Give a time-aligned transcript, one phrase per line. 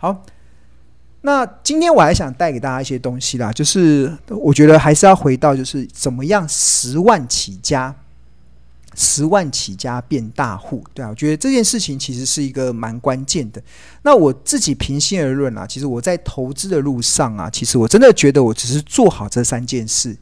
[0.00, 0.24] 好，
[1.20, 7.94] 那今天我还想带给大家一些东西啦，就是我觉得还是要回到，就是怎么样十万起家。
[8.96, 13.62] 十万起家变大户，对啊，我觉得这件事情其实是一个蛮关键的。
[14.02, 20.16] 那我自己平心而论啊，其实我在投资的路上啊，其实我真的觉得我只是做好这三件事，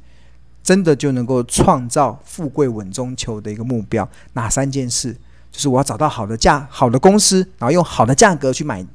[0.63, 4.07] 真的就能够创造富贵稳中求的一个目标。
[4.35, 5.17] 哪三件事？
[5.51, 8.87] 就是我要找到好的价、好的公司，然后用好的价格去买，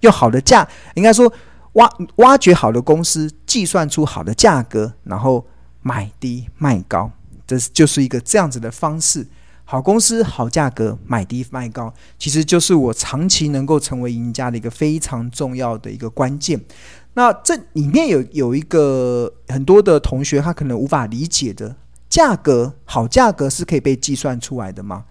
[0.00, 1.32] 用好的价，应该说
[1.72, 5.46] 挖挖掘好的公司，计算出好的价格，然后
[5.82, 7.10] 买低卖高。
[7.46, 9.26] 这就是一个这样子的方式，
[9.64, 16.60] 好公司、好价格，买低卖高，其实就是我长期能够成为赢家的一个非常重要的一个关键。
[17.14, 21.74] 那这里面有有一个很多的同学他可能无法理解的，
[22.08, 25.04] 价格，好价格是可以被计算出来的吗？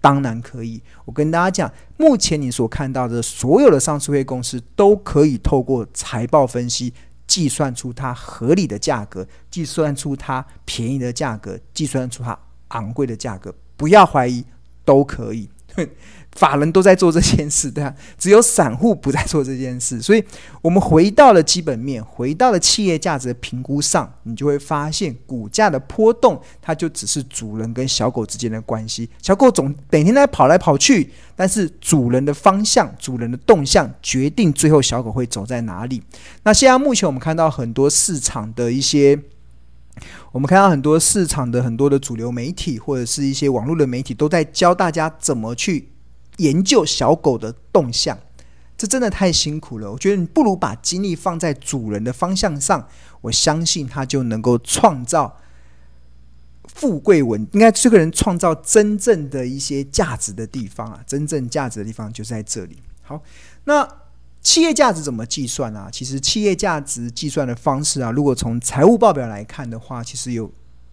[0.00, 0.82] 当然可以。
[1.04, 6.92] 我跟大家讲，目前你所看到的所有的上市会公司都可以透过财报分析。
[7.26, 12.36] 计算出它合理的价格，计算出它便宜的价格，计算出它
[12.70, 14.44] 昂贵的价格，不要怀疑，
[14.84, 15.48] 都可以。
[16.36, 20.00] 法人都在做这件事，对啊，只有散户不在做这件事。
[20.00, 20.24] 所以，
[20.62, 29.10] 我们回到了基本面，回到了企业价值的评估上，你就会发现，股价的波动，它就只是主人跟小狗之间的关系。
[29.20, 36.00] 小狗总每天在跑来跑去，但是主人的方向、主人的动向，决定最后小狗会走在哪里。
[36.44, 39.18] 那现在目前我们看到很多市场的一些，
[40.30, 45.88] 我们看到很多市场的很多的主流媒体，或者是一些网络的媒体，都在教大家怎么去。
[46.40, 48.18] 研究小狗的动向，
[48.76, 49.92] 这真的太辛苦了。
[49.92, 52.88] 我觉得你不如把精力放在主人的方向上，
[53.20, 55.36] 我相信他就能够创造
[56.64, 57.46] 富贵稳。
[57.52, 62.78] 应该这个人创造真正的一些价值的地方啊，真正价值的地方就在这里。
[63.02, 63.22] 好，
[63.64, 63.86] 那
[64.40, 65.90] 企业价值怎么计算啊？
[65.92, 70.50] 其实企业价值计算的方式啊，如果从财务报表来看的话，其实有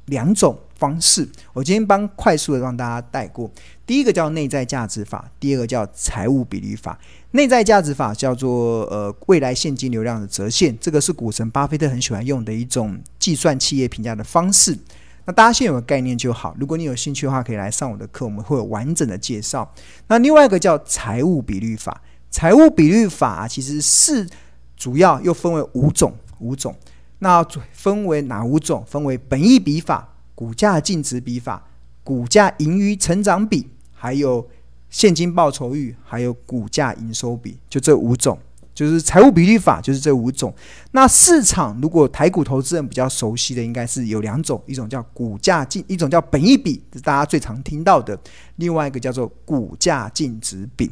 [0.07, 1.29] 两种方式。
[1.53, 3.49] 我今天帮快速的让大家带过。
[3.87, 6.99] 第一个叫内在价值法，第二个叫财务比率法。
[7.31, 14.77] 内在价值法叫做呃未来现金流量的折现，这个是股神巴菲特很喜欢用的一种计算企业评价的方式。
[15.23, 16.53] 那大家先有个概念就好。
[16.59, 19.73] 如果你有兴趣的话，可以来上我的课，我们会有完整的介绍。
[20.07, 24.27] 那另外一个叫财务比率法，财务比率法其实是
[24.75, 26.75] 主要又分为五种，五种。
[27.19, 28.83] 那分为哪五种？
[28.85, 31.65] 分为本益比法、股价净值比法、
[32.03, 33.69] 股价盈余成长比。
[33.99, 34.47] 还有
[34.89, 38.37] 现金报酬率，还有股价营收比，就这五种，
[38.75, 40.53] 就是财务比率法，就是这五种。
[40.91, 48.15] 那市场如果台股投资人比较熟悉的，应该是有两种，一种叫股价净，一种叫本益比，是大家最常听到的；
[48.57, 50.91] 另外一个叫做股价净值比。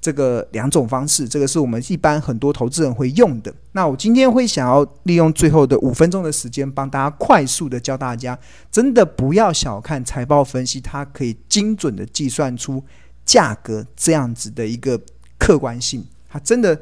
[0.00, 3.52] 这个两种方式，这个是我们一般很多投资人会用的。
[3.72, 8.38] 那我今天会想要利用最后的五分钟的时间，帮大家快速的教大家，
[8.70, 12.82] 真的不要小看财报分析，它可以精准的计算出
[13.24, 15.00] 价格这样子的一个
[15.36, 16.04] 客观性。
[16.30, 16.80] 它真的，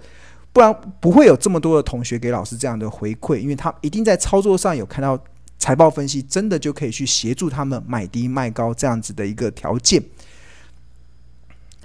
[0.52, 5.18] 不然不会有这么多的同学给老师这样的回馈，因为他一定在操作上有看到
[5.58, 10.02] 财报分析，真的就可以去协助他们买低卖高这样子的一个条件。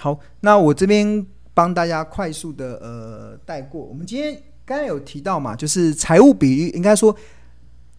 [0.01, 1.23] 好，那我这边
[1.53, 3.79] 帮大家快速的呃带过。
[3.79, 4.35] 我们今天
[4.65, 7.15] 刚才有提到嘛，就是财务比率，应该说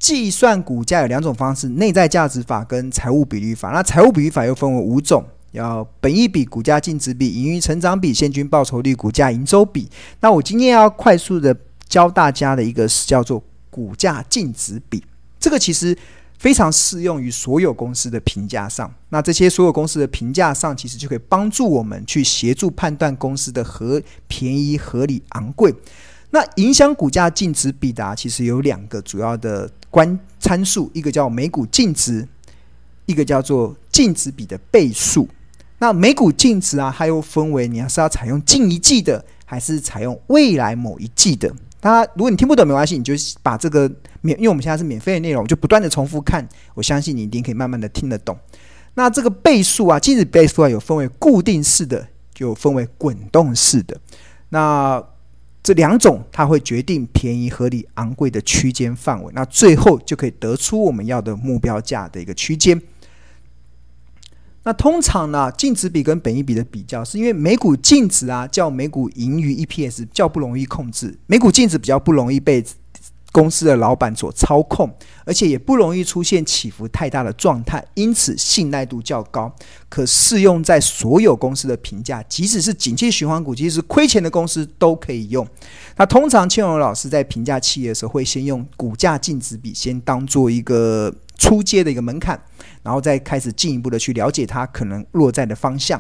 [0.01, 3.71] 计算股价有两种方式：内在价值法跟财务比率法。
[3.71, 9.89] 那财务比率法又分为五种，要本益比、股价净值比、盈余成长比、现金报酬率、股价营收比。
[10.19, 13.41] 那我今天要快速的教大家的一个是叫做
[13.71, 15.05] 股价净值比，
[15.39, 15.97] 这个其实。
[16.43, 25.73] 非常适用于所有公司的评价上，那这些所有公司的评价上，其实就可以帮助我们去协助判断公司的合便宜、合理、昂贵。
[26.31, 32.27] 那影响股价净值比的，其实有两个主要的关参数，一个叫每股净值，
[33.07, 35.29] 一个叫做净值比的倍数。
[35.79, 41.55] 那每股净值啊，它又分为你要是要采用近一季的，还是采用未来某一季的。
[41.83, 43.13] 大家，如果你听不懂没关系，你就
[43.43, 43.91] 把这个
[44.21, 48.39] 免，因为我们现在是免费的内容，就不断的重复看，我相信你一定可以慢慢的听得懂。
[48.95, 54.01] 那这个倍数啊，净值倍数啊，有分为固定式的，就分为滚动式的。
[54.51, 55.03] 那
[55.61, 62.81] 这两种它会决定便宜、合理、昂贵的区间范围，那最后就可以得出我们要的目标价的一个区间。
[64.65, 72.65] 那通常呢，净值比跟本益比的比较，是因为每股净值啊，较每股盈余 EPS 较不容易控制，每股净值比较不容易被
[73.33, 74.95] 公司的老板所操控，
[75.25, 79.51] 而且也不容易出现起伏太大的状态，因此信赖度较高，
[79.89, 85.47] 可适用在所有公司的评价，即使是景气循环股，即使亏钱的公司都可以用。
[85.97, 92.39] 那通常千荣老师在评价企业的时候，会先用股价净值比先当做一个初阶的一个门槛，
[92.83, 95.99] 然后再开始进一步的去了解它可能落在的方向。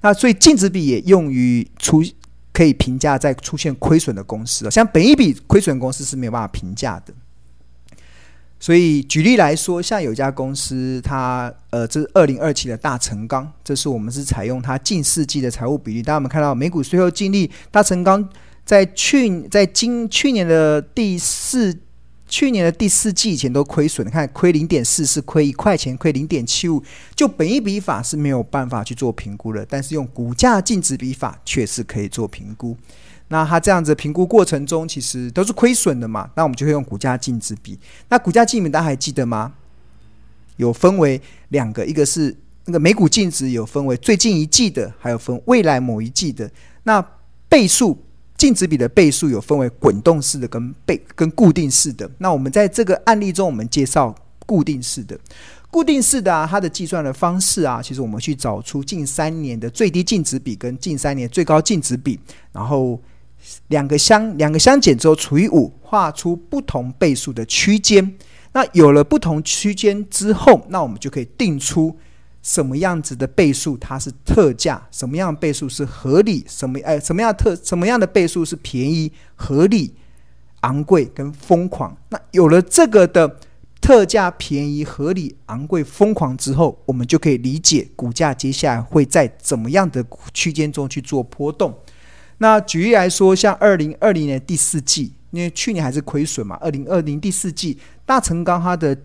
[0.00, 2.02] 那所以净值比也用于出。
[2.56, 7.12] 可以评价在出现亏损的公司，像本一笔亏损公司是没有办法评价的。
[8.58, 16.02] 所以举例来说，像有一家公司，它呃，这是二零二七的大成钢，这是我们是采用它近四季的财务比例。
[16.02, 18.26] 大家有没有看到美股税后净利，大成钢
[18.64, 21.78] 在去在今去年的第四。
[22.28, 26.82] 去年的第四季以前都亏损，你看亏零点四是亏一块钱，亏零点七五，
[27.14, 32.76] 就本一比法是没有办法去做评估的，但是用股价净值比法却是可以做评估。
[33.28, 37.78] 那它这样子评估过程中，其实都是亏损的嘛，那我们就会用股价净值比。
[38.08, 39.54] 那股价净值大家还记得吗？
[40.56, 41.20] 有分为
[41.50, 46.50] 两个，一个是那个每股净值有分为最近一季的，还有分未来某一季的。
[46.82, 47.04] 那
[47.48, 48.02] 倍数。
[48.36, 52.10] 净值比的倍数有分为滚动式的跟倍跟固定式的。
[52.18, 55.18] 那我们在这个案例中，我们介绍固定式的。
[55.68, 62.18] 固定式的啊，它的计算的方式啊，其实我们去找出近三年的最低净值比跟近三年最高净值比，
[62.52, 62.98] 然后
[63.68, 68.14] 两个相两个相减之后除以五，画出不同倍数的区间。
[68.52, 71.94] 那有了不同区间之后，那我们就可以定出。
[72.46, 74.80] 什么样子的倍数它是特价？
[74.92, 76.44] 什么样倍数是合理？
[76.46, 79.92] 什么哎，什么样特什么样的倍数是便宜、合理、
[80.60, 81.96] 昂贵跟疯狂？
[82.10, 83.40] 那有了这个的
[83.80, 91.76] 特价、便宜、合理、昂贵、疯狂之后，我们就可以理解股价接下来会在怎么样的区间中去做波动。
[92.38, 98.96] 那举例来说，像二零二零年第四季，因为去年还是亏损嘛，二零二零第四季大成钢它的。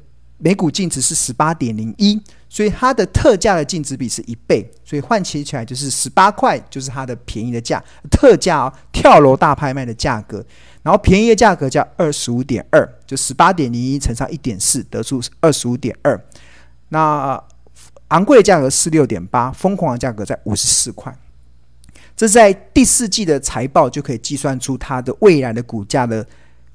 [0.43, 10.43] 每股净值是十八点零一，所以它的特价的净值比是一倍，所以换起起来就是十八块，就是它的便宜的价，特价哦，跳楼大拍卖的价格。
[10.81, 16.19] 然后便宜的价格叫二十五点二，就十八点零一乘上一点四，得出二十五点二。
[16.89, 17.39] 那
[18.07, 21.15] 昂贵的价格是六点八，疯狂的价格在五十四块。
[22.17, 26.25] 这在第四季的财报就可以计算出它的未来的股价的。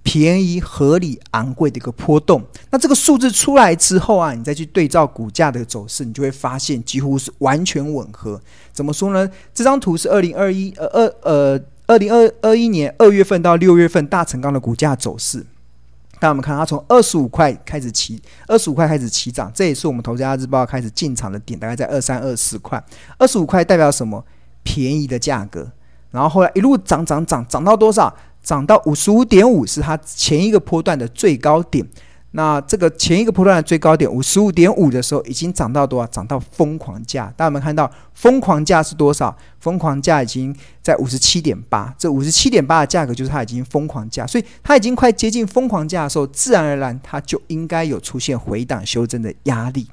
[0.08, 8.41] 便宜、合理、昂贵的一个波动，那这个数字出来之后啊，你再去对照股价的走势，你就会发现几乎是完全吻合。
[8.73, 9.29] 怎么说呢？
[9.53, 15.44] 这张图是二零二一呃二呃二零二二一年二月份到六月份大成钢的股价走势。
[16.20, 22.81] 大家我们看它从二十五块开始起，二十五块开始起涨，这也是我们投资家日报开始进场的点，大概在二三二四块。
[23.19, 24.25] 二十五块代表什么？
[24.62, 25.69] 便宜的价格。
[26.12, 28.17] 然后后来一路涨涨涨，涨到多少？
[28.46, 31.84] 涨到五十五点五是它前一个波段的最高点，
[32.31, 36.06] 那这个前一个波段的最高点五十五点五的时候，已经涨到多少？
[36.06, 37.25] 涨到疯狂价。
[37.37, 39.37] 大家有没有看到疯狂价是多少？
[39.58, 49.88] 疯狂价已经在五十七点八，这五十七点八的价格就是它已经疯狂价，所以它已经快接近疯狂价的时候，自然而然它就应该有出现回档修正的压力。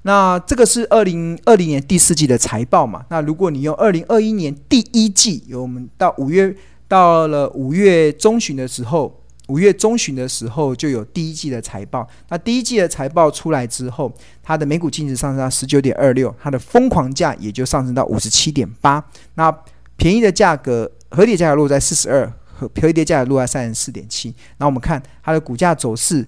[0.00, 3.04] 那这个是二零二零年第四季的财报嘛？
[3.10, 6.56] 那如果你用二零二一年第一季，由我们到五月。
[6.86, 12.06] 到了五月中旬的时候，五月中旬的时候就有第一季的财报。
[12.28, 19.04] 那第一季的财报出来之后，它的每股净值上升到十九点二六，它的疯狂价也就上升到五十七点八。
[19.34, 19.50] 那
[19.96, 24.34] 便宜的价格、合理价格落在四十二，和便宜的价格落在三十四点七。
[24.58, 26.26] 那我们看它的股价走势，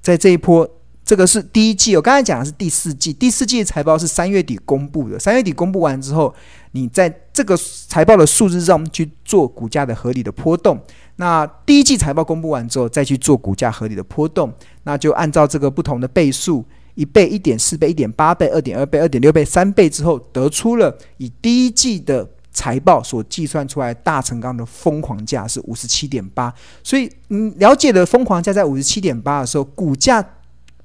[0.00, 0.68] 在这一波。
[1.02, 3.12] 这个是第一季，我刚才讲的是第四季。
[3.12, 5.18] 第四季的财报是三月底公布的。
[5.18, 6.32] 三月底公布完之后，
[6.70, 7.56] 你在这个
[7.88, 10.78] 财报的数字上去做股价的合理的波动。
[11.16, 16.62] 那第一季财报公布完之后，再去做股价合理的波动，那就按照这个不同的倍数，
[16.96, 26.52] 一倍、一点四倍、一点八倍、二点二倍、二点六倍、三倍之后，得出了以第一季的财报所计算出来大成钢的疯狂价是五十七点八。
[26.84, 30.22] 所以，嗯，了解了疯狂价在五十七点八的时候，股价。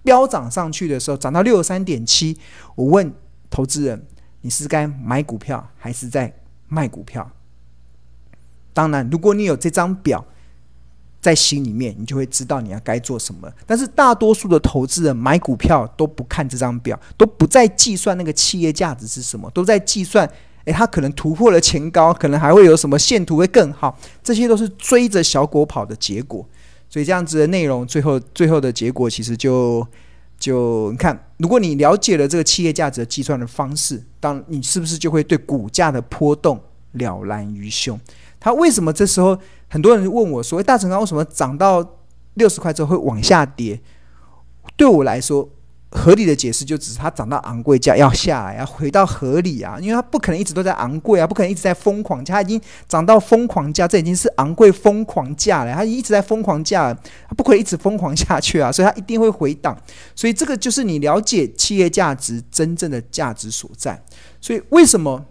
[0.03, 2.37] 飙涨上去的时候，涨到六十三点七。
[2.75, 3.11] 我问
[3.49, 4.05] 投资人
[4.41, 6.31] ：“你是该买股票还是在
[6.67, 7.31] 卖股票？”
[8.73, 10.25] 当然，如果你有这张表
[11.21, 13.51] 在心里面，你就会知道你要该做什么。
[13.65, 20.29] 但是，大多数的投资人买股票都不看这张表，都不再计算那个企业价值是什么，都在计算：
[20.65, 23.97] 诶，它可能突破了前高，可能还会有什么线图会更好。
[24.21, 26.45] 这些都是追着小狗跑的结果。
[26.89, 29.85] 所以这样子的内容，最后最后的结果其实就
[30.37, 36.59] 就你看，如果你了解了这个企业价值计算的方式，当你是不是就会对股价的波动
[36.93, 37.99] 了然于胸。
[38.39, 39.37] 他为什么这时候
[39.67, 41.97] 很多人问我说：“大成钢为什么涨到
[42.35, 43.79] 六十块之后会往下跌？”
[44.77, 45.49] 对我来说，
[45.95, 59.75] 合理的解释就只是它涨到昂贵价要下来，要回到合理啊，因为它不可能一直都在昂贵啊，不可能一直在疯狂价，它已经涨到疯狂价，这已经是昂贵疯狂价了，它一直在疯狂价，它不可以一直疯狂下去啊，所以它一定会回档，
[60.13, 63.99] 所以这个就是你了解企业价值真正的价值所在。
[64.41, 65.25] 所以为什么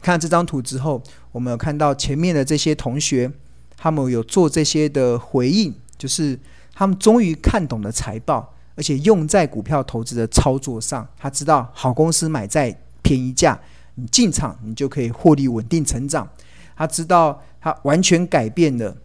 [0.00, 3.30] 看这张图之后，我们有看到前面的这些同学，
[3.76, 6.38] 他们有做这些的回应，就是
[6.74, 8.54] 他们终于看懂了财报。
[8.80, 13.60] 而且用在股票投资的操作上，他知道好公司买在便宜价，
[13.96, 16.26] 你进场你就可以获利稳定成长。
[16.74, 18.96] 他知道他完全改变了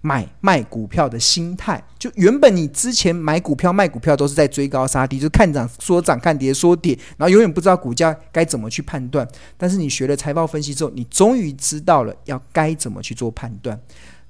[0.00, 9.28] 买卖股票的心态，就原本你之前买股票卖股票都是在追高杀低，就看涨说涨，看跌说跌，然后永远不知道股价该怎么去判断。
[9.58, 13.78] 但是你学了财报分析之后，你终于知道了要该怎么去做判断。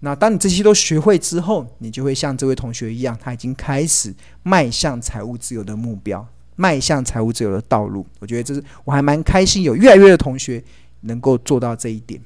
[0.01, 6.25] 那当你这些都学会之后，你就会像这位同学一样，他已经开始迈向财务自由的目标，
[6.55, 8.07] 迈向财务自由的道路。
[8.19, 10.63] 我觉得这是我还蛮开心，有越来越多的同学
[11.01, 12.21] 能够做到这一点。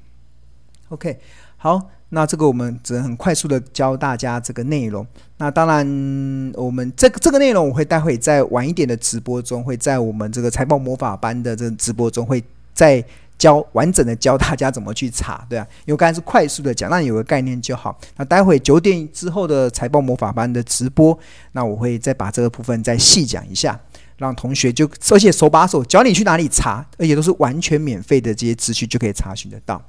[0.89, 1.17] OK，
[1.57, 5.07] 好，那这个我们只能很快速的教大家这个内容。
[5.39, 12.43] 那当然，我们这个这个内容我会待会在晚一点的直播中，会在我们这个财报魔法班的这个直播中会
[12.75, 13.03] 在。
[13.41, 17.99] 教完整的教大家怎么去查，对啊，因为刚才是快速的讲，那你有个概念就好。
[18.19, 21.19] 那待会九点之后的财报魔法班的直播，
[21.53, 23.81] 那我会再把这个部分再细讲一下，
[24.19, 29.83] 让同学就而且手把手教你去哪里查，而且都是完全免费的这些资讯就可以查询得到。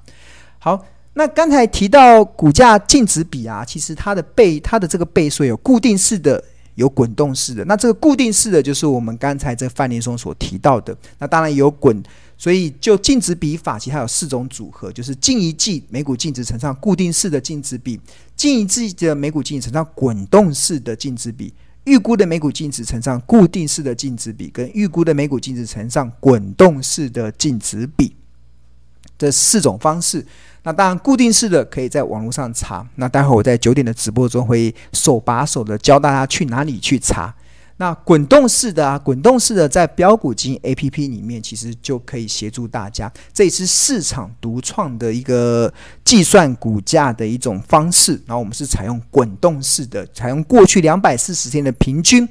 [0.57, 6.41] 好，那刚才提到股价净值比啊，其实它的倍它的这个倍数有固定式的，
[6.75, 7.65] 有滚动式的。
[7.65, 12.01] 那这个固定式的就是我们刚才这范例中所提到的，那当然有滚。
[12.37, 18.01] 所以，就净值比法，其实它有四种组合，就是近一季每股净值乘上固定式的净值比，
[18.35, 28.15] 近一季的每股净值乘上滚动式的净值比，预估的每股净值乘上固定式的净值比，跟预估的每股净值乘上滚动式的净值比，
[29.21, 30.25] 这四种方式。
[30.63, 32.83] 那当然，固定式的可以在网络上查。
[32.95, 37.31] 那待会儿我在九点的直播中会手把手的教大家去哪里去查。
[37.77, 43.11] 那滚动式的啊，滚动式的在标股金 APP 里面，其实就可以协助大家。
[43.33, 45.71] 这也是市场独创的一个
[46.03, 48.13] 计算股价的一种方式。
[48.25, 52.27] 然后我们是采用滚动式的，采用过去两百四十天的平均，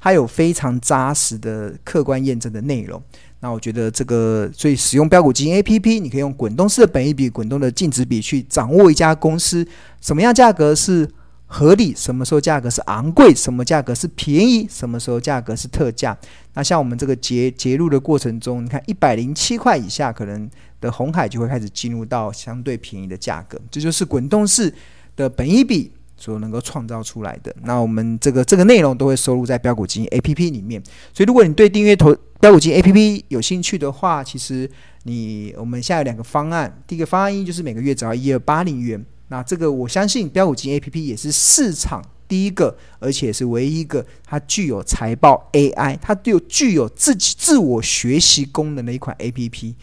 [0.00, 3.02] 它有非常扎实的客观验证的内容。
[3.44, 9.68] 那我觉得这个，所以使用标股基金 APP，你可以用滚动式的本益比、滚动的净值比去掌握一家公司
[10.00, 11.06] 什么样价格是。
[11.46, 16.16] 合理，什么时候价格是昂贵，什么价格是便宜，什么时候价格是特价。
[16.54, 23.60] 那像我们这个结结入的过程中，你看一百零七块以下，可能的红海就会开始进入到相对便宜的价格。
[23.70, 24.72] 这就是滚动式
[25.14, 27.54] 的本益比所能够创造出来的。
[27.62, 30.82] 那我们这个这个内容都会收录在标股基金 APP 里面。
[31.12, 34.70] 所以如果你对订阅投标五金 APP 有兴趣的话，其实
[35.04, 36.70] 你我们现在有两个方案。
[36.86, 39.02] 第一个方案一就是每个月只要一二八零元。
[39.28, 49.74] 那这个我相信标五金 A P P 也是市场第一个，而且是唯一一个它具有财报 A I，它有具有自己自我学习功能的一款 A P P。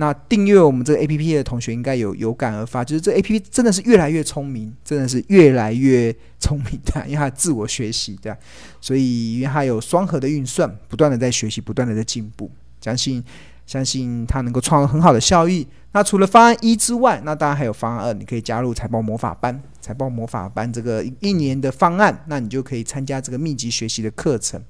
[0.00, 8.34] 那订阅我们这个 A P P 的同学应该有有感而发，就是这 A P P 真的是越来越聪明，真的是越来越聪明的，因为它自我学习的，
[8.80, 13.22] 所以因为它有双核的运算，不断的在学习，不断的在进步，相信
[13.66, 15.68] 相信它能够创造很好的效益。
[15.92, 19.62] 那除了方案一之外，那当然还有方案二，你可以加入财报魔法班。
[19.82, 24.62] 财报魔法班这个一年的方案，那你就可以参加这个密集学习的课程。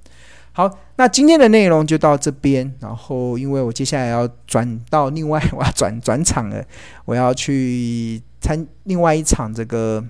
[0.53, 2.73] 好，那今天的内容就到这边。
[2.81, 6.65] 然后，因为我接下来要转到另外， 我要转转场了，
[7.05, 10.05] 我要去参另外一场这个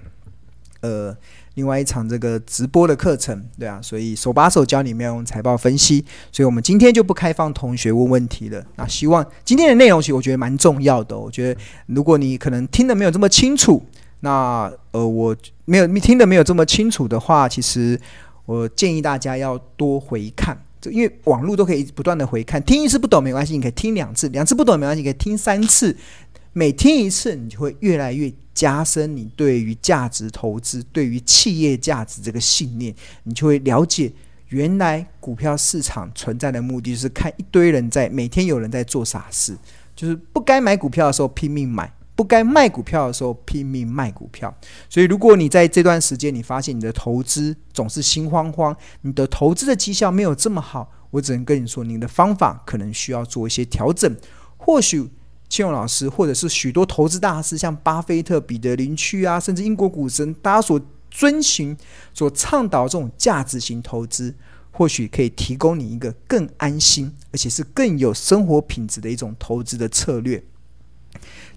[0.81, 1.17] 呃。
[1.55, 8.65] 另外一场这个直播的课程，对啊，所以手把手教你们用财报分析，所以我们今天就不开放同学问问题了。
[8.77, 11.19] 那希望今天的内容其实我觉得蛮重要的。
[11.19, 13.85] 我觉得如果你可能听得没有这么清楚，
[14.21, 18.01] 那呃我没有听得没有这么清楚的话，其实
[18.51, 25.97] 我建议大家要多回看，就因为网络都可以不断的回看，听一次不懂没关系，你可以听两次，两次不懂没关系，可以听三次。
[26.53, 32.93] 每听一次，你就会越来越加深你对于价值投资、对于企业价值这个信念，
[33.23, 34.11] 你就会了解，
[34.49, 39.57] 原来股票市场存在的目的就是看一堆人在每天有人在做傻事，
[39.95, 44.55] 就是不该买股票的时候拼命买，不该卖股票的时候拼命卖股票。
[44.91, 54.15] 所以，如果你在这段时间你发现你的投资总是心慌慌，你的投资的绩效没有这么好，我只能跟你说，你的方法可能需要做一些调整，
[54.59, 55.09] 或许。
[55.49, 61.77] 庆荣老师，或者是许多投资大师，像巴菲特、彼得林区啊，甚至英国股神，大家所遵循、
[62.15, 64.33] 所倡导这种价值型投资，
[64.71, 70.41] 或许可以提供你一个更安心，而且是更有生活品质的一种投资的策略。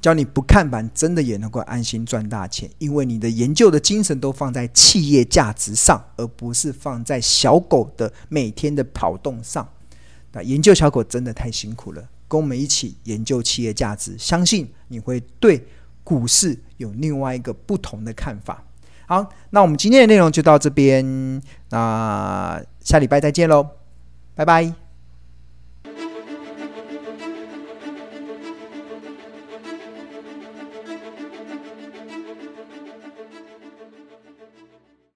[0.04, 9.66] 教你不看盘，真的也能够安心赚大钱，因为你的研究的精神都放在企业价值上，而不是放在小狗的每天的跑动上。
[10.34, 12.04] 那研究小狗真的太辛苦了。
[12.28, 15.66] 跟我们一起研究企业价值，相信你会对
[16.04, 18.62] 股市有另外一个不同的看法。
[19.06, 23.66] 好，那我们今天的内容就到这边，那下礼拜再见喽，
[24.36, 24.83] 拜拜。